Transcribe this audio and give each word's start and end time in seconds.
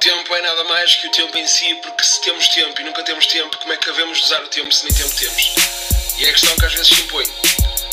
Tempo 0.00 0.34
é 0.34 0.42
nada 0.42 0.64
mais 0.64 0.94
que 0.96 1.06
o 1.06 1.12
tempo 1.12 1.36
em 1.36 1.46
si, 1.46 1.74
porque 1.76 2.02
se 2.02 2.20
temos 2.22 2.48
tempo 2.48 2.80
e 2.80 2.84
nunca 2.84 3.02
temos 3.02 3.26
tempo, 3.26 3.56
como 3.58 3.72
é 3.72 3.76
que 3.76 3.86
devemos 3.86 4.22
usar 4.22 4.42
o 4.42 4.48
tempo 4.48 4.72
se 4.72 4.84
nem 4.84 4.94
tempo 4.94 5.14
temos? 5.16 5.54
E 6.18 6.24
é 6.24 6.28
a 6.28 6.32
questão 6.32 6.56
que 6.56 6.64
às 6.64 6.72
vezes 6.72 6.88
se 6.88 7.00
impõe. 7.02 7.24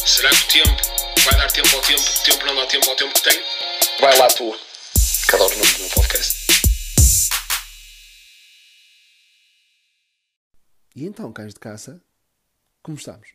Será 0.05 0.29
que 0.29 0.36
o 0.36 0.47
tempo 0.47 0.81
vai 1.23 1.36
dar 1.38 1.51
tempo 1.51 1.75
ao 1.75 1.81
tempo, 1.81 2.01
o 2.01 2.23
tempo 2.23 2.46
não 2.46 2.55
dá 2.55 2.65
tempo 2.67 2.89
ao 2.89 2.96
tempo 2.96 3.13
que 3.13 3.21
tem? 3.21 3.43
Vai 3.99 4.17
lá 4.17 4.28
tu, 4.28 4.58
que 5.28 5.36
adoro 5.36 5.54
o 5.54 5.58
nome 5.58 5.72
do 5.74 5.79
meu 5.79 5.90
podcast. 5.90 6.46
E 10.96 11.06
então, 11.06 11.34
cães 11.34 11.54
de 11.54 11.60
caça, 11.60 12.02
como 12.82 12.97
estamos? 12.97 13.29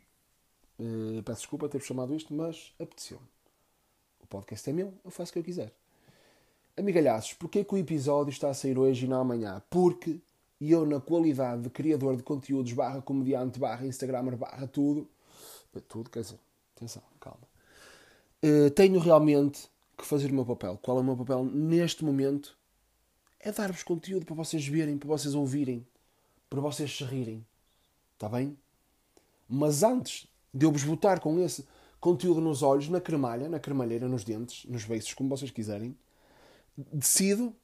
Eh, 0.79 1.23
peço 1.25 1.41
desculpa 1.41 1.69
ter 1.69 1.83
chamado 1.83 2.15
isto, 2.15 2.33
mas 2.33 2.73
apeteceu-me. 2.81 3.27
O 4.21 4.27
podcast 4.27 4.71
é 4.71 4.73
meu, 4.73 4.99
eu 5.05 5.11
faço 5.11 5.31
o 5.31 5.33
que 5.35 5.39
eu 5.41 5.45
quiser. 5.45 5.73
Amigalhaços, 6.81 7.35
porquê 7.35 7.63
que 7.63 7.75
o 7.75 7.79
episódio 7.79 8.31
está 8.31 8.51
a 8.51 8.55
sair 8.55 8.79
hoje 8.79 9.05
e 9.05 9.09
não 9.09 9.21
amanhã? 9.21 9.63
Porque 9.69 10.19
eu, 10.61 10.85
na 10.87 11.01
qualidade 11.01 11.63
de 11.63 11.71
criador 11.71 12.17
de 12.17 12.23
conteúdos, 12.23 12.73
barra 12.73 13.01
comediante, 13.01 13.59
barra 13.59 13.87
Instagramer, 13.87 14.37
barra 14.37 14.67
tudo, 14.67 15.09
tudo, 15.89 16.11
quer 16.11 16.21
dizer, 16.21 16.39
atenção, 16.77 17.03
calma, 17.21 17.47
eh, 18.43 18.71
tenho 18.71 18.99
realmente 18.99 19.69
que 19.97 20.07
fazer 20.07 20.31
o 20.31 20.35
meu 20.35 20.45
papel. 20.45 20.79
Qual 20.83 20.99
é 20.99 21.01
o 21.01 21.05
meu 21.05 21.17
papel 21.17 21.45
neste 21.45 22.05
momento? 22.05 22.57
É 23.39 23.53
dar-vos 23.53 23.83
conteúdo 23.83 24.27
para 24.27 24.35
vocês 24.35 24.67
verem, 24.67 24.99
para 24.99 25.09
vocês 25.09 25.35
ouvirem, 25.35 25.87
para 26.49 26.61
vocês 26.61 26.95
se 26.95 27.05
rirem. 27.05 27.45
Está 28.15 28.29
bem? 28.29 28.57
Mas 29.49 29.83
antes 29.83 30.27
de 30.53 30.67
eu 30.67 30.73
vos 30.73 30.85
botar 30.85 31.21
com 31.21 31.39
esse 31.41 31.67
conteúdo 32.01 32.41
nos 32.41 32.63
olhos, 32.63 32.89
na 32.89 33.01
cremalha, 33.01 33.49
na 33.49 33.59
cremalheira, 33.59 34.09
nos 34.09 34.25
dentes, 34.25 34.65
nos 34.67 34.85
beiços, 34.85 35.15
como 35.15 35.29
vocês 35.29 35.51
quiserem, 35.51 35.97
decido, 36.77 37.55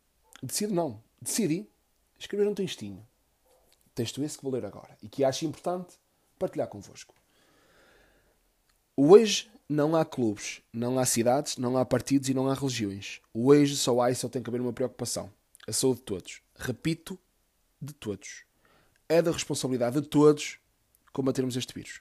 decido 0.43 0.75
não, 0.75 1.03
decidi 1.21 1.69
escrever 2.19 2.47
um 2.49 2.55
textinho. 2.55 3.07
Texto 3.95 4.23
esse 4.23 4.37
que 4.37 4.45
vou 4.45 4.53
ler 4.53 4.65
agora 4.65 4.97
e 5.03 5.09
que 5.09 5.25
acho 5.25 5.47
importante 5.47 5.95
partilhar 6.39 6.69
convosco. 6.69 7.15
Hoje 8.97 9.51
não 9.69 9.97
há 9.97 10.05
clubes, 10.05 10.63
não 10.73 10.99
há 10.99 11.05
cidades, 11.05 11.57
não 11.57 11.77
há 11.77 11.85
partidos 11.85 12.29
e 12.29 12.35
não 12.35 12.49
há 12.49 12.55
religiões. 12.55 13.21
Hoje 13.33 13.77
só 13.77 14.01
há 14.01 14.11
e 14.11 14.15
só 14.15 14.29
tem 14.29 14.43
que 14.43 14.49
haver 14.49 14.61
uma 14.61 14.73
preocupação: 14.73 15.31
a 15.67 15.73
saúde 15.73 16.01
de 16.01 16.07
todos. 16.07 16.43
Repito, 16.55 17.19
de 17.81 17.93
todos. 17.93 18.45
É 19.09 19.21
da 19.21 19.31
responsabilidade 19.31 20.01
de 20.01 20.07
todos 20.07 20.59
combatermos 21.13 21.57
este 21.57 21.75
vírus. 21.75 22.01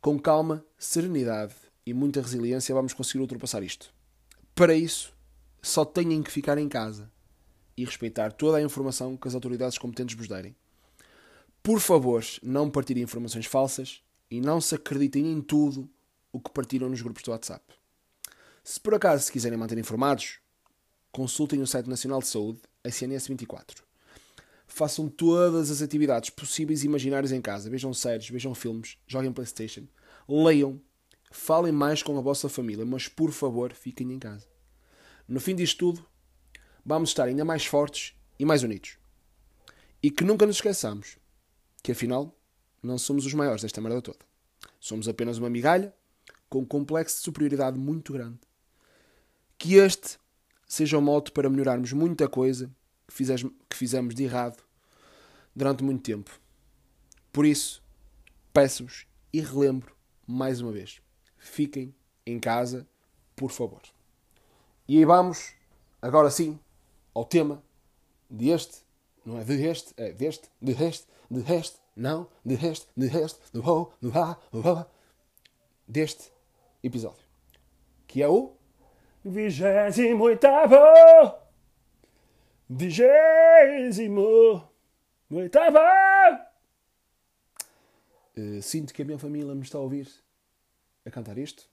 Com 0.00 0.18
calma, 0.18 0.64
serenidade 0.78 1.54
e 1.86 1.94
muita 1.94 2.20
resiliência 2.20 2.74
vamos 2.74 2.92
conseguir 2.92 3.20
ultrapassar 3.20 3.62
isto. 3.62 3.92
Para 4.54 4.74
isso, 4.74 5.13
só 5.64 5.84
têm 5.84 6.22
que 6.22 6.30
ficar 6.30 6.58
em 6.58 6.68
casa 6.68 7.10
e 7.76 7.84
respeitar 7.84 8.32
toda 8.32 8.58
a 8.58 8.62
informação 8.62 9.16
que 9.16 9.26
as 9.26 9.34
autoridades 9.34 9.78
competentes 9.78 10.14
vos 10.14 10.28
derem. 10.28 10.54
Por 11.62 11.80
favor, 11.80 12.22
não 12.42 12.70
partilhem 12.70 13.02
informações 13.02 13.46
falsas 13.46 14.02
e 14.30 14.40
não 14.40 14.60
se 14.60 14.74
acreditem 14.74 15.32
em 15.32 15.40
tudo 15.40 15.88
o 16.30 16.38
que 16.38 16.50
partilham 16.50 16.90
nos 16.90 17.00
grupos 17.00 17.22
do 17.22 17.30
WhatsApp. 17.30 17.64
Se 18.62 18.78
por 18.78 18.94
acaso 18.94 19.24
se 19.24 19.32
quiserem 19.32 19.58
manter 19.58 19.78
informados, 19.78 20.38
consultem 21.10 21.62
o 21.62 21.66
site 21.66 21.88
Nacional 21.88 22.20
de 22.20 22.26
Saúde, 22.26 22.60
a 22.84 22.90
CNS 22.90 23.26
24. 23.28 23.82
Façam 24.66 25.08
todas 25.08 25.70
as 25.70 25.80
atividades 25.80 26.28
possíveis 26.28 26.82
e 26.82 26.86
imaginárias 26.86 27.32
em 27.32 27.40
casa. 27.40 27.70
Vejam 27.70 27.94
séries, 27.94 28.28
vejam 28.28 28.54
filmes, 28.54 28.98
joguem 29.06 29.32
Playstation, 29.32 29.86
leiam, 30.28 30.78
falem 31.30 31.72
mais 31.72 32.02
com 32.02 32.18
a 32.18 32.20
vossa 32.20 32.48
família, 32.50 32.84
mas 32.84 33.08
por 33.08 33.32
favor, 33.32 33.72
fiquem 33.72 34.12
em 34.12 34.18
casa. 34.18 34.53
No 35.26 35.40
fim 35.40 35.54
disto 35.54 35.78
tudo, 35.78 36.06
vamos 36.84 37.10
estar 37.10 37.24
ainda 37.24 37.44
mais 37.44 37.64
fortes 37.64 38.14
e 38.38 38.44
mais 38.44 38.62
unidos. 38.62 38.98
E 40.02 40.10
que 40.10 40.24
nunca 40.24 40.46
nos 40.46 40.56
esqueçamos 40.56 41.16
que 41.82 41.92
afinal 41.92 42.34
não 42.82 42.98
somos 42.98 43.24
os 43.24 43.34
maiores 43.34 43.62
desta 43.62 43.80
merda 43.80 44.02
toda. 44.02 44.18
Somos 44.78 45.08
apenas 45.08 45.38
uma 45.38 45.48
migalha 45.48 45.94
com 46.48 46.60
um 46.60 46.64
complexo 46.64 47.16
de 47.16 47.22
superioridade 47.22 47.78
muito 47.78 48.12
grande. 48.12 48.38
Que 49.56 49.76
este 49.76 50.18
seja 50.66 50.98
o 50.98 51.02
modo 51.02 51.32
para 51.32 51.48
melhorarmos 51.48 51.92
muita 51.92 52.28
coisa 52.28 52.70
que, 53.06 53.14
fizes, 53.14 53.42
que 53.68 53.76
fizemos 53.76 54.14
de 54.14 54.24
errado 54.24 54.62
durante 55.54 55.82
muito 55.82 56.02
tempo. 56.02 56.30
Por 57.32 57.46
isso, 57.46 57.82
peço-vos 58.52 59.06
e 59.32 59.40
relembro 59.40 59.96
mais 60.26 60.60
uma 60.60 60.72
vez: 60.72 61.00
fiquem 61.36 61.94
em 62.26 62.38
casa, 62.38 62.86
por 63.34 63.50
favor. 63.50 63.82
E 64.86 64.98
aí 64.98 65.04
vamos, 65.06 65.54
agora 66.02 66.30
sim, 66.30 66.60
ao 67.14 67.24
tema 67.24 67.62
deste, 68.28 68.82
não 69.24 69.38
é 69.38 69.44
de 69.44 69.66
este, 69.66 69.94
é 69.96 70.12
deste, 70.12 70.50
de 70.60 70.72
este, 70.72 71.06
de 71.30 71.54
este, 71.54 71.78
não, 71.96 72.28
de 72.44 72.54
este, 72.54 72.86
de 72.94 73.06
este, 73.06 73.40
do 73.50 73.66
ho, 73.66 73.90
do 73.98 74.10
ha, 74.10 74.38
do 74.52 74.68
ha, 74.68 74.86
deste 75.88 76.30
episódio. 76.82 77.24
Que 78.06 78.22
é 78.22 78.28
o 78.28 78.52
vigésimo 79.24 80.24
oitavo, 80.24 80.76
vigésimo 82.68 84.68
oitavo. 85.30 85.78
Uh, 88.36 88.60
sinto 88.60 88.92
que 88.92 89.00
a 89.00 89.04
minha 89.06 89.18
família 89.18 89.54
me 89.54 89.62
está 89.62 89.78
a 89.78 89.80
ouvir 89.80 90.12
a 91.06 91.10
cantar 91.10 91.38
isto. 91.38 91.70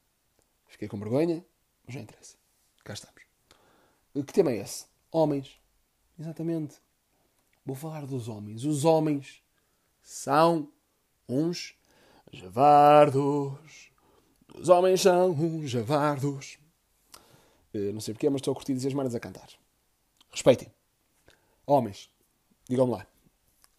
Fiquei 0.65 0.87
com 0.87 0.97
vergonha, 0.97 1.43
mas 1.85 1.95
não 1.95 2.03
interessa. 2.03 2.40
Cá 2.83 2.93
estamos. 2.93 3.21
Que 4.13 4.33
tema 4.33 4.51
é 4.51 4.57
esse? 4.57 4.85
Homens. 5.11 5.59
Exatamente. 6.19 6.81
Vou 7.65 7.75
falar 7.75 8.05
dos 8.05 8.27
homens. 8.27 8.65
Os 8.65 8.85
homens 8.85 9.43
são 10.01 10.71
uns 11.27 11.75
javardos. 12.31 13.91
Os 14.55 14.69
homens 14.69 15.01
são 15.01 15.31
uns 15.31 15.69
javardos. 15.69 16.57
Uh, 17.73 17.93
não 17.93 18.01
sei 18.01 18.13
porquê, 18.13 18.29
mas 18.29 18.39
estou 18.39 18.51
a 18.51 18.55
curtir 18.55 18.73
dizer 18.73 18.89
as 18.89 18.93
manas 18.93 19.15
a 19.15 19.19
cantar. 19.19 19.47
Respeitem. 20.29 20.71
Homens. 21.65 22.09
Digam-me 22.67 22.91
lá. 22.93 23.07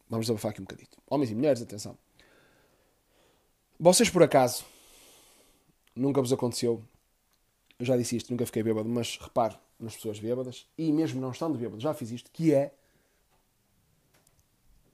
Vamos 0.09 0.27
desabafar 0.27 0.53
aqui 0.53 0.61
um 0.61 0.65
bocadito. 0.65 0.99
Homens 1.07 1.31
e 1.31 1.35
mulheres, 1.35 1.61
atenção. 1.61 1.99
Vocês, 3.79 4.09
por 4.09 4.23
acaso, 4.23 4.65
nunca 5.95 6.21
vos 6.21 6.33
aconteceu 6.33 6.83
eu 7.83 7.87
já 7.87 7.97
disse 7.97 8.17
isto, 8.17 8.31
nunca 8.31 8.47
fiquei 8.47 8.63
bêbado, 8.63 8.89
mas 8.89 9.19
reparo 9.21 9.59
nas 9.77 9.97
pessoas 9.97 10.21
bêbadas, 10.21 10.69
e 10.79 10.93
mesmo 10.93 11.21
não 11.21 11.33
estando 11.33 11.59
bêbado, 11.59 11.81
já 11.81 11.93
fiz 11.93 12.13
isto, 12.13 12.31
que 12.31 12.55
é 12.55 12.73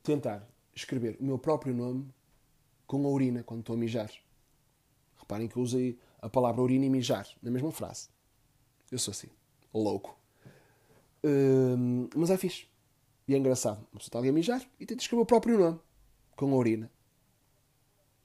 tentar 0.02 0.48
escrever 0.74 1.18
o 1.20 1.24
meu 1.24 1.38
próprio 1.38 1.74
nome 1.74 2.08
com 2.86 3.04
a 3.04 3.10
urina 3.10 3.42
quando 3.42 3.60
estou 3.60 3.74
a 3.74 3.78
mijar. 3.78 4.10
Reparem 5.18 5.48
que 5.48 5.58
eu 5.58 5.62
usei 5.62 5.98
a 6.22 6.30
palavra 6.30 6.62
urina 6.62 6.86
e 6.86 6.88
mijar 6.88 7.28
na 7.42 7.50
mesma 7.50 7.70
frase. 7.70 8.08
Eu 8.90 8.98
sou 8.98 9.12
assim, 9.12 9.28
louco. 9.74 10.18
Hum, 11.22 12.08
mas 12.16 12.30
é 12.30 12.38
fixe. 12.38 12.68
E 13.26 13.34
é 13.34 13.36
engraçado. 13.36 13.80
Uma 13.92 13.98
pessoa 13.98 14.08
está 14.08 14.18
ali 14.18 14.30
a 14.30 14.32
mijar 14.32 14.62
e 14.80 14.86
tenta 14.86 15.02
escrever 15.02 15.24
o 15.24 15.26
próprio 15.26 15.58
nome 15.58 15.78
com 16.34 16.50
a 16.54 16.56
urina. 16.56 16.90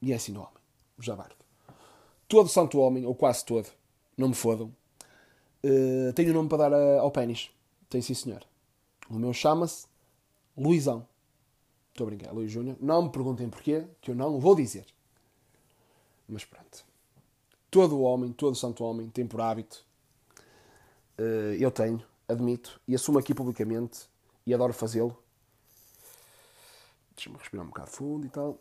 E 0.01 0.13
é 0.13 0.15
assim 0.15 0.31
no 0.31 0.39
homem, 0.39 0.63
o 0.97 1.01
jabardo. 1.01 1.43
Todo 2.29 2.47
santo 2.47 2.79
homem, 2.79 3.05
ou 3.05 3.13
quase 3.13 3.43
todo, 3.43 3.67
não 4.17 4.29
me 4.29 4.35
fodam. 4.35 4.73
Uh, 5.63 6.11
tenho 6.13 6.31
um 6.31 6.33
nome 6.33 6.49
para 6.49 6.69
dar 6.69 6.73
a, 6.73 6.99
ao 6.99 7.11
pênis. 7.11 7.49
Tem 7.89 8.01
sim, 8.01 8.13
senhor. 8.13 8.43
O 9.09 9.15
meu 9.15 9.33
chama-se 9.33 9.87
Luizão. 10.57 11.07
Estou 11.89 12.07
a 12.07 12.09
brincar, 12.09 12.31
Luís 12.31 12.51
Júnior. 12.51 12.75
Não 12.81 13.03
me 13.03 13.09
perguntem 13.09 13.49
porquê, 13.49 13.85
que 14.01 14.11
eu 14.11 14.15
não 14.15 14.39
vou 14.39 14.55
dizer. 14.55 14.85
Mas 16.27 16.43
pronto. 16.43 16.83
Todo 17.69 18.01
homem, 18.01 18.31
todo 18.31 18.55
santo 18.55 18.83
homem 18.83 19.09
tem 19.09 19.27
por 19.27 19.41
hábito. 19.41 19.85
Uh, 21.17 21.53
eu 21.59 21.71
tenho, 21.71 22.03
admito, 22.27 22.81
e 22.87 22.95
assumo 22.95 23.19
aqui 23.19 23.33
publicamente, 23.33 24.07
e 24.45 24.53
adoro 24.53 24.73
fazê-lo. 24.73 25.17
Deixa-me 27.15 27.37
respirar 27.37 27.65
um 27.65 27.69
bocado 27.69 27.89
fundo 27.91 28.25
e 28.25 28.29
tal. 28.29 28.59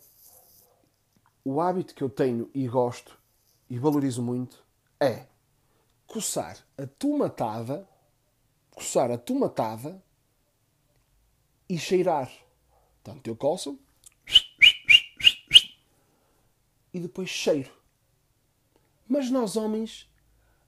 O 1.45 1.61
hábito 1.61 1.95
que 1.95 2.03
eu 2.03 2.11
tenho 2.11 2.51
e 2.55 2.69
gosto 2.69 3.19
e 3.69 3.79
valorizo 3.79 4.23
muito 4.23 4.63
é 5.01 5.27
coçar 6.07 6.59
a 6.77 6.87
tomatada, 6.87 7.89
coçar 8.75 9.11
a 9.11 9.19
tomatada 9.19 10.03
e 11.69 11.79
cheirar. 11.79 12.31
Portanto, 13.03 13.27
eu 13.27 13.37
coço 13.37 13.79
e 16.93 17.01
depois 17.01 17.29
cheiro. 17.29 17.71
Mas 19.09 19.31
nós 19.31 19.57
homens 19.57 20.09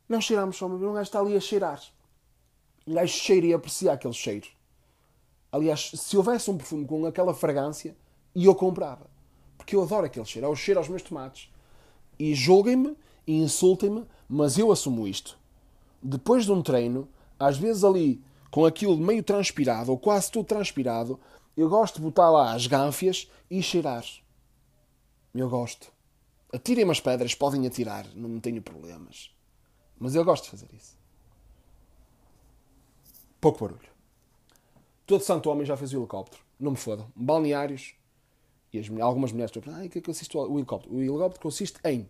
não 0.09 0.21
cheiramos 0.21 0.57
só, 0.57 0.67
um 0.67 0.79
gajo 0.79 1.03
está 1.03 1.21
ali 1.21 1.37
a 1.37 1.41
cheirar. 1.41 1.83
Um 2.87 2.95
gajo 2.95 3.13
cheira 3.13 3.47
e 3.47 3.55
aprecia 3.55 3.93
aquele 3.93 4.13
cheiro. 4.13 4.47
Aliás, 5.51 5.93
se 5.95 6.17
houvesse 6.17 6.51
um 6.51 6.57
perfume 6.57 6.85
com 6.85 7.07
aquela 7.07 7.33
fragrância, 7.33 7.97
eu 8.35 8.55
comprava. 8.55 9.09
Porque 9.57 9.77
eu 9.77 9.83
adoro 9.83 10.07
aquele 10.07 10.27
cheiro. 10.27 10.47
É 10.47 10.51
o 10.51 10.57
cheiro 10.57 10.81
aos 10.81 10.89
meus 10.89 11.03
tomates. 11.03 11.49
E 12.19 12.35
julguem-me 12.35 12.97
e 13.27 13.35
insultem-me, 13.35 14.05
mas 14.29 14.59
eu 14.59 14.71
assumo 14.71 15.07
isto. 15.07 15.39
Depois 16.03 16.45
de 16.45 16.53
um 16.53 16.63
treino, 16.63 17.09
às 17.39 17.57
vezes 17.57 17.85
ali 17.85 18.23
com 18.51 18.65
aquilo 18.65 18.97
meio 18.97 19.23
transpirado, 19.23 19.91
ou 19.91 19.99
quase 19.99 20.31
tudo 20.31 20.47
transpirado, 20.47 21.19
eu 21.57 21.69
gosto 21.69 21.97
de 21.97 22.03
botar 22.03 22.31
lá 22.31 22.55
as 22.55 22.67
gânfias 22.67 23.29
e 23.51 23.61
cheirar. 23.63 24.05
Eu 25.35 25.49
gosto. 25.49 25.93
Atirem-me 26.53 26.93
as 26.93 27.01
pedras, 27.01 27.35
podem 27.35 27.67
atirar, 27.67 28.07
não 28.15 28.39
tenho 28.39 28.63
problemas. 28.63 29.35
Mas 29.99 30.15
eu 30.15 30.25
gosto 30.25 30.45
de 30.45 30.51
fazer 30.51 30.69
isso. 30.73 30.97
Pouco 33.41 33.61
barulho. 33.61 33.89
Todo 35.05 35.23
santo 35.23 35.51
homem 35.51 35.67
já 35.67 35.77
fez 35.77 35.93
o 35.93 35.99
helicóptero. 35.99 36.41
Não 36.59 36.71
me 36.71 36.77
fodam. 36.77 37.11
Balneários. 37.15 37.95
E 38.73 38.79
as, 38.79 38.89
algumas 39.01 39.33
mulheres 39.33 39.51
estão 39.51 39.61
a 39.63 39.65
pensar, 39.65 39.87
o 39.87 39.91
que 39.91 39.99
é 39.99 40.01
que 40.01 40.07
consiste 40.07 40.37
o 40.37 40.57
helicóptero? 40.57 40.95
O 40.95 41.01
helicóptero 41.01 41.43
consiste 41.43 41.79
em 41.85 42.09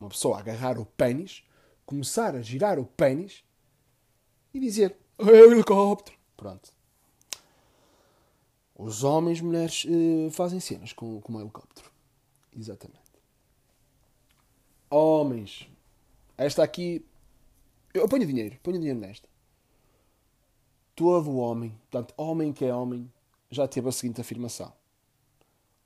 uma 0.00 0.08
pessoa 0.08 0.38
agarrar 0.38 0.78
o 0.78 0.86
pênis, 0.86 1.42
começar 1.84 2.34
a 2.34 2.42
girar 2.42 2.78
o 2.78 2.84
pênis 2.84 3.44
e 4.52 4.60
dizer, 4.60 4.96
helicóptero. 5.18 6.16
Pronto. 6.36 6.70
Os 8.74 9.04
homens 9.04 9.40
mulheres 9.40 9.86
uh, 9.86 10.30
fazem 10.30 10.60
cenas 10.60 10.92
com, 10.92 11.20
com 11.20 11.32
um 11.32 11.40
helicóptero. 11.40 11.90
Exatamente. 12.54 13.00
Homens. 14.90 15.68
Esta 16.36 16.62
aqui. 16.62 17.04
Eu 17.94 18.06
ponho 18.08 18.26
dinheiro. 18.26 18.58
Ponho 18.62 18.78
dinheiro 18.78 18.98
nesta. 18.98 19.28
Todo 20.94 21.36
homem, 21.36 21.70
portanto, 21.90 22.14
homem 22.16 22.52
que 22.54 22.64
é 22.64 22.74
homem, 22.74 23.10
já 23.50 23.68
teve 23.68 23.88
a 23.88 23.92
seguinte 23.92 24.20
afirmação. 24.20 24.72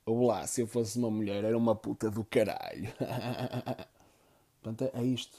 Olá, 0.05 0.47
se 0.47 0.61
eu 0.61 0.67
fosse 0.67 0.97
uma 0.97 1.11
mulher, 1.11 1.43
era 1.43 1.57
uma 1.57 1.75
puta 1.75 2.09
do 2.09 2.23
caralho. 2.23 2.91
portanto, 4.61 4.91
é 4.93 5.03
isto. 5.03 5.37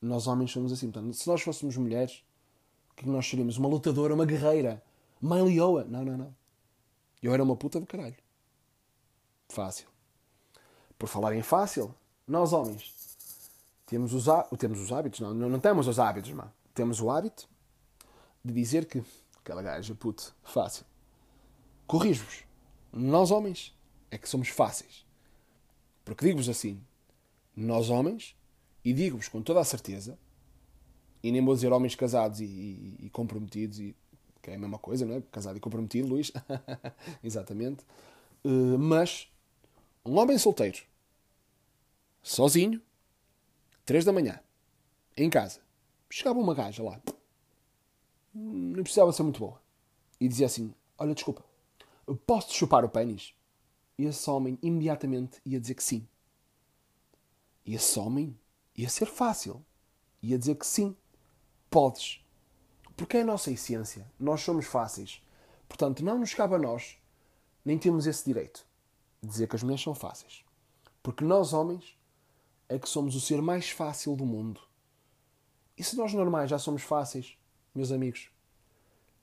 Nós 0.00 0.26
homens 0.26 0.50
somos 0.50 0.72
assim. 0.72 0.90
Portanto, 0.90 1.14
se 1.14 1.28
nós 1.28 1.42
fôssemos 1.42 1.76
mulheres, 1.76 2.24
o 2.90 2.94
que, 2.94 3.08
é 3.08 3.12
nós 3.12 3.26
seríamos? 3.26 3.56
Uma 3.56 3.68
lutadora, 3.68 4.14
uma 4.14 4.26
guerreira. 4.26 4.82
Mãe 5.20 5.42
leoa. 5.42 5.84
Não, 5.84 6.04
não, 6.04 6.16
não. 6.16 6.34
Eu 7.22 7.32
era 7.32 7.42
uma 7.42 7.56
puta 7.56 7.78
do 7.78 7.86
caralho. 7.86 8.16
Fácil. 9.48 9.86
Por 10.98 11.08
falar 11.08 11.34
em 11.34 11.42
fácil, 11.42 11.94
nós 12.26 12.52
homens 12.52 13.02
temos 13.86 14.14
os, 14.14 14.24
temos 14.58 14.80
os 14.80 14.90
hábitos, 14.90 15.20
não, 15.20 15.34
não 15.34 15.60
temos 15.60 15.86
os 15.86 15.98
hábitos, 15.98 16.32
mano. 16.32 16.50
Temos 16.72 17.00
o 17.00 17.10
hábito 17.10 17.46
de 18.42 18.52
dizer 18.52 18.86
que 18.86 19.04
aquela 19.38 19.60
gaja, 19.60 19.94
puto, 19.94 20.34
fácil. 20.42 20.86
Corrijo-vos. 21.86 22.44
Nós 22.90 23.30
homens 23.30 23.76
é 24.10 24.16
que 24.16 24.28
somos 24.28 24.48
fáceis. 24.48 25.04
Porque 26.04 26.24
digo-vos 26.24 26.48
assim, 26.48 26.82
nós 27.54 27.90
homens, 27.90 28.34
e 28.84 28.92
digo-vos 28.92 29.28
com 29.28 29.42
toda 29.42 29.60
a 29.60 29.64
certeza, 29.64 30.18
e 31.22 31.30
nem 31.30 31.44
vou 31.44 31.54
dizer 31.54 31.72
homens 31.72 31.94
casados 31.94 32.40
e, 32.40 32.44
e, 32.44 32.96
e 33.06 33.10
comprometidos, 33.10 33.78
e, 33.78 33.94
que 34.40 34.50
é 34.50 34.54
a 34.56 34.58
mesma 34.58 34.78
coisa, 34.78 35.06
não 35.06 35.16
é? 35.16 35.22
Casado 35.30 35.56
e 35.56 35.60
comprometido, 35.60 36.08
Luís. 36.08 36.32
Exatamente. 37.22 37.84
Uh, 38.44 38.76
mas 38.78 39.28
um 40.04 40.18
homem 40.18 40.36
solteiro, 40.36 40.82
sozinho, 42.22 42.82
três 43.84 44.04
da 44.04 44.12
manhã, 44.12 44.40
em 45.16 45.30
casa, 45.30 45.60
chegava 46.10 46.40
uma 46.40 46.54
gaja 46.54 46.82
lá, 46.82 47.00
não 48.34 48.82
precisava 48.82 49.12
ser 49.12 49.22
muito 49.22 49.38
boa, 49.38 49.62
e 50.20 50.26
dizia 50.26 50.46
assim: 50.46 50.74
Olha, 50.98 51.14
desculpa, 51.14 51.44
posso 52.26 52.52
chupar 52.52 52.84
o 52.84 52.88
pênis? 52.88 53.32
E 53.96 54.06
esse 54.06 54.28
homem 54.28 54.58
imediatamente 54.62 55.40
ia 55.44 55.60
dizer 55.60 55.74
que 55.74 55.84
sim. 55.84 56.08
E 57.64 57.74
esse 57.74 57.96
homem 57.98 58.36
ia 58.76 58.88
ser 58.88 59.06
fácil, 59.06 59.64
ia 60.22 60.38
dizer 60.38 60.54
que 60.56 60.66
sim, 60.66 60.96
podes. 61.70 62.24
Porque 62.96 63.16
é 63.16 63.22
a 63.22 63.24
nossa 63.24 63.50
essência. 63.50 64.10
Nós 64.18 64.42
somos 64.42 64.66
fáceis. 64.66 65.22
Portanto, 65.68 66.04
não 66.04 66.18
nos 66.18 66.34
cabe 66.34 66.54
a 66.54 66.58
nós, 66.58 66.98
nem 67.64 67.78
temos 67.78 68.06
esse 68.06 68.24
direito, 68.24 68.66
de 69.22 69.28
dizer 69.28 69.48
que 69.48 69.56
as 69.56 69.62
mulheres 69.62 69.82
são 69.82 69.94
fáceis. 69.94 70.44
Porque 71.02 71.24
nós, 71.24 71.52
homens, 71.52 71.96
é 72.68 72.78
que 72.78 72.88
somos 72.88 73.14
o 73.14 73.20
ser 73.20 73.40
mais 73.40 73.70
fácil 73.70 74.14
do 74.14 74.24
mundo. 74.24 74.60
E 75.76 75.82
se 75.82 75.96
nós 75.96 76.12
normais 76.12 76.50
já 76.50 76.58
somos 76.58 76.82
fáceis, 76.82 77.36
meus 77.74 77.90
amigos, 77.90 78.30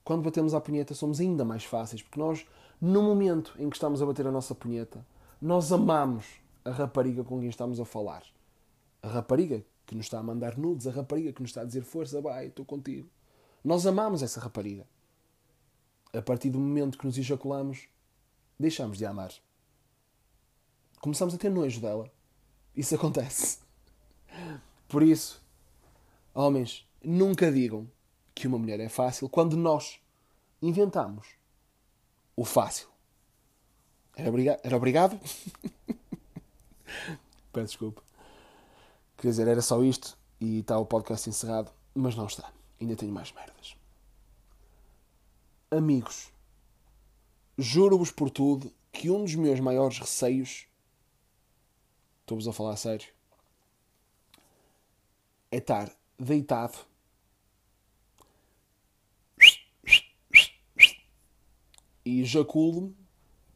quando 0.04 0.24
batemos 0.24 0.54
a 0.54 0.60
punheta 0.60 0.94
somos 0.94 1.19
ainda 1.19 1.46
mais 1.46 1.63
fáceis, 1.63 2.01
porque 2.01 2.19
nós, 2.19 2.46
no 2.81 3.04
momento 3.04 3.54
em 3.60 3.69
que 3.69 3.75
estamos 3.75 4.01
a 4.01 4.06
bater 4.06 4.25
a 4.25 4.31
nossa 4.31 4.56
punheta, 4.56 5.06
nós 5.42 5.72
amamos 5.72 6.25
a 6.66 6.72
rapariga 6.72 7.24
com 7.24 7.40
quem 7.40 7.50
estamos 7.50 7.80
a 7.80 7.86
falar. 7.86 8.24
A 9.01 9.07
rapariga 9.07 9.63
que 9.86 9.96
nos 9.96 10.06
está 10.06 10.19
a 10.19 10.24
mandar 10.24 10.57
nudes, 10.57 10.88
a 10.88 10.92
rapariga 10.92 11.34
que 11.34 11.42
nos 11.42 11.50
está 11.50 11.62
a 11.62 11.66
dizer 11.66 11.84
força, 11.84 12.22
vai, 12.22 12.48
estou 12.48 12.66
contigo. 12.66 13.10
Nós 13.63 13.86
amamos 13.86 14.22
essa 14.22 14.40
rapariga. 14.40 14.86
A 16.13 16.22
partir 16.22 16.50
do 16.50 16.60
momento 16.60 16.98
que 16.98 17.06
nos 17.06 17.18
ejaculamos, 17.18 17.88
deixamos 18.60 18.98
de 18.98 19.06
amar. 19.06 19.31
Começamos 21.00 21.34
a 21.34 21.38
ter 21.38 21.50
nojo 21.50 21.81
dela. 21.81 22.12
Isso 22.75 22.94
acontece. 22.96 23.60
Por 24.88 25.04
isso, 25.04 25.42
homens, 26.34 26.88
nunca 27.04 27.51
digam 27.51 27.90
que 28.34 28.48
uma 28.48 28.57
mulher 28.57 28.80
é 28.80 28.90
fácil 28.90 29.30
quando 29.30 29.57
nós 29.57 30.00
inventamos 30.62 31.28
o 32.36 32.46
fácil. 32.46 32.88
Era, 34.16 34.30
obriga 34.30 34.60
era 34.63 34.78
obrigado? 34.78 35.19
Peço 37.51 37.68
desculpa. 37.68 38.09
Quer 39.19 39.27
dizer, 39.27 39.48
era 39.50 39.62
só 39.62 39.83
isto 39.83 40.18
e 40.39 40.60
está 40.60 40.77
o 40.80 40.86
podcast 40.86 41.30
encerrado, 41.30 41.69
mas 41.94 42.16
não 42.16 42.25
está. 42.25 42.54
Ainda 42.80 42.95
tenho 42.95 43.12
mais 43.12 43.33
merdas. 43.33 43.75
Amigos, 45.69 46.31
juro-vos 47.57 48.12
por 48.12 48.30
tudo 48.30 48.74
que 48.94 49.10
um 49.10 49.25
dos 49.25 49.36
meus 49.36 49.60
maiores 49.60 50.00
receios, 50.00 50.68
estou-vos 52.21 52.48
a 52.48 52.54
falar 52.54 52.74
a 52.74 52.77
sério, 52.77 53.10
é 55.51 55.57
estar 55.57 55.92
deitado 56.18 56.77
e 62.06 62.22
ejaculo-me 62.22 62.95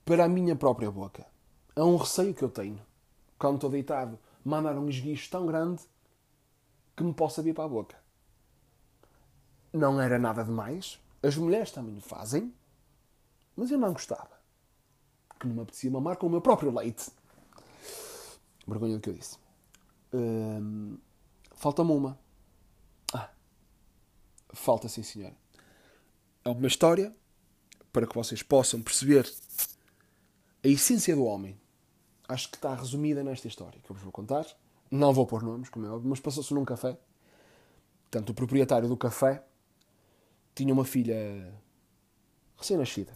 para 0.03 0.25
a 0.25 0.29
minha 0.29 0.57
própria 0.57 0.91
boca. 0.91 1.25
É 1.73 1.81
um 1.81 1.95
receio 1.95 2.33
que 2.33 2.43
eu 2.43 2.49
tenho. 2.49 2.85
Quando 3.39 3.55
estou 3.55 3.69
deitado, 3.69 4.19
mandar 4.43 4.77
um 4.77 4.89
esguicho 4.89 5.29
tão 5.29 5.45
grande 5.45 5.81
que 6.95 7.03
me 7.03 7.13
possa 7.13 7.41
vir 7.41 7.53
para 7.53 7.65
a 7.65 7.69
boca 7.69 8.03
não 9.73 9.99
era 9.99 10.19
nada 10.19 10.43
demais. 10.43 10.99
As 11.21 11.35
mulheres 11.35 11.71
também 11.71 11.97
o 11.97 12.01
fazem. 12.01 12.53
Mas 13.55 13.71
eu 13.71 13.77
não 13.77 13.91
gostava. 13.91 14.39
Que 15.39 15.47
não 15.47 15.55
me 15.55 15.61
apetecia 15.61 15.89
mamar 15.89 16.17
com 16.17 16.27
o 16.27 16.29
meu 16.29 16.41
próprio 16.41 16.71
leite. 16.71 17.11
Vergonha 18.67 18.95
do 18.95 19.01
que 19.01 19.09
eu 19.09 19.13
disse. 19.13 19.37
Hum, 20.13 20.97
Falta-me 21.55 21.91
uma. 21.91 22.19
Ah, 23.13 23.29
falta 24.53 24.87
sim, 24.87 25.03
senhora. 25.03 25.35
É 26.45 26.49
uma 26.49 26.67
história 26.67 27.15
para 27.91 28.05
que 28.05 28.15
vocês 28.15 28.43
possam 28.43 28.81
perceber 28.81 29.31
a 30.63 30.67
essência 30.67 31.15
do 31.15 31.23
homem. 31.23 31.59
Acho 32.33 32.49
que 32.49 32.55
está 32.55 32.73
resumida 32.73 33.23
nesta 33.23 33.47
história 33.47 33.79
que 33.79 33.91
eu 33.91 33.93
vos 33.93 34.01
vou 34.01 34.11
contar. 34.11 34.43
Não 34.89 35.13
vou 35.13 35.27
pôr 35.27 35.43
nomes, 35.43 35.69
como 35.69 35.85
é 35.85 35.89
óbvio, 35.89 36.09
mas 36.09 36.19
passou-se 36.19 36.51
num 36.51 36.65
café. 36.65 36.97
Portanto, 38.09 38.31
o 38.31 38.33
proprietário 38.33 38.89
do 38.89 38.97
café 38.97 39.45
tinha 40.55 40.73
uma 40.73 40.83
filha 40.83 41.53
recém-nascida. 42.57 43.15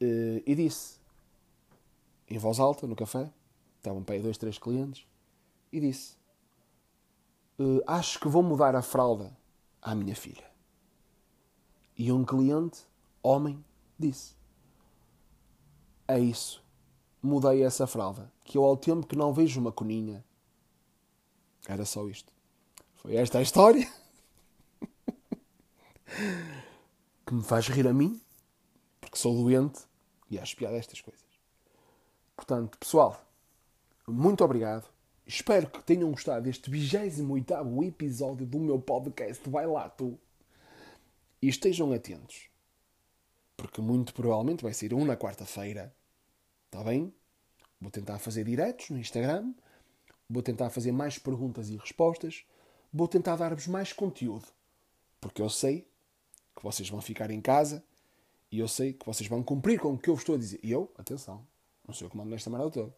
Eh, 0.00 0.42
e 0.46 0.54
disse, 0.54 0.98
em 2.26 2.38
voz 2.38 2.58
alta, 2.58 2.86
no 2.86 2.96
café, 2.96 3.30
estavam 3.76 4.02
para 4.02 4.14
aí 4.14 4.22
dois, 4.22 4.38
três 4.38 4.58
clientes, 4.58 5.06
e 5.70 5.78
disse: 5.78 6.16
eh, 7.58 7.84
Acho 7.86 8.18
que 8.18 8.28
vou 8.28 8.42
mudar 8.42 8.74
a 8.74 8.80
fralda 8.80 9.36
à 9.82 9.94
minha 9.94 10.16
filha. 10.16 10.50
E 11.98 12.10
um 12.10 12.24
cliente, 12.24 12.86
homem, 13.22 13.62
disse: 13.98 14.34
É 16.08 16.18
isso, 16.18 16.64
mudei 17.22 17.62
essa 17.62 17.86
fralda, 17.86 18.32
que 18.44 18.58
eu 18.58 18.64
ao 18.64 18.76
tempo 18.76 19.06
que 19.06 19.16
não 19.16 19.32
vejo 19.32 19.60
uma 19.60 19.72
coninha. 19.72 20.24
Era 21.68 21.84
só 21.84 22.08
isto. 22.08 22.32
Foi 22.96 23.16
esta 23.16 23.38
a 23.38 23.42
história. 23.42 23.88
que 27.26 27.34
me 27.34 27.42
faz 27.42 27.68
rir 27.68 27.86
a 27.88 27.92
mim, 27.92 28.20
porque 29.00 29.18
sou 29.18 29.34
doente 29.34 29.80
e 30.30 30.38
acho 30.38 30.56
piada 30.56 30.76
estas 30.76 31.00
coisas. 31.00 31.26
Portanto, 32.36 32.78
pessoal, 32.78 33.20
muito 34.06 34.44
obrigado. 34.44 34.88
Espero 35.26 35.68
que 35.68 35.82
tenham 35.82 36.10
gostado 36.12 36.44
deste 36.44 36.70
28 36.70 37.82
episódio 37.82 38.46
do 38.46 38.60
meu 38.60 38.80
podcast. 38.80 39.48
Vai 39.50 39.66
lá, 39.66 39.88
tu. 39.88 40.16
E 41.42 41.48
estejam 41.48 41.92
atentos. 41.92 42.48
Porque 43.56 43.80
muito 43.80 44.14
provavelmente 44.14 44.62
vai 44.62 44.72
ser 44.72 44.94
um 44.94 45.04
na 45.04 45.16
quarta-feira. 45.16 45.92
Está 46.66 46.84
bem? 46.84 47.12
Vou 47.80 47.90
tentar 47.90 48.18
fazer 48.18 48.44
diretos 48.44 48.90
no 48.90 48.98
Instagram. 48.98 49.52
Vou 50.28 50.42
tentar 50.42 50.70
fazer 50.70 50.92
mais 50.92 51.18
perguntas 51.18 51.68
e 51.70 51.76
respostas. 51.76 52.44
Vou 52.92 53.08
tentar 53.08 53.36
dar-vos 53.36 53.66
mais 53.66 53.92
conteúdo. 53.92 54.46
Porque 55.20 55.42
eu 55.42 55.48
sei 55.48 55.88
que 56.54 56.62
vocês 56.62 56.88
vão 56.88 57.00
ficar 57.00 57.30
em 57.30 57.40
casa 57.40 57.84
e 58.50 58.58
eu 58.58 58.68
sei 58.68 58.92
que 58.92 59.04
vocês 59.04 59.28
vão 59.28 59.42
cumprir 59.42 59.78
com 59.78 59.92
o 59.92 59.98
que 59.98 60.08
eu 60.08 60.14
vos 60.14 60.22
estou 60.22 60.34
a 60.34 60.38
dizer. 60.38 60.60
E 60.62 60.70
eu, 60.70 60.90
atenção, 60.96 61.46
não 61.86 61.94
sei 61.94 62.06
o 62.06 62.10
que 62.10 62.16
mando 62.16 62.30
nesta 62.30 62.50
merda 62.50 62.70
toda, 62.70 62.94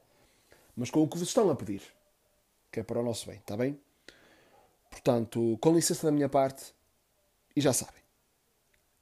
mas 0.77 0.91
com 0.91 1.03
o 1.03 1.09
que 1.09 1.19
vos 1.19 1.27
estão 1.27 1.51
a 1.51 1.57
pedir, 1.57 1.83
que 2.71 2.81
é 2.81 2.83
para 2.83 3.01
o 3.01 3.03
nosso 3.03 3.27
bem, 3.27 3.39
está 3.39 3.57
bem? 3.57 3.79
Portanto, 4.91 5.59
com 5.61 5.75
licença 5.75 6.07
da 6.07 6.13
minha 6.13 6.29
parte, 6.29 6.75
e 7.57 7.61
já 7.61 7.73
sabem, 7.73 8.03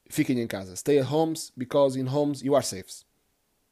fiquem 0.08 0.40
em 0.40 0.46
casa. 0.46 0.74
Stay 0.76 0.98
at 0.98 1.10
homes 1.10 1.52
because 1.56 1.98
in 1.98 2.08
homes 2.08 2.40
you 2.40 2.54
are 2.54 2.64
safe. 2.64 3.04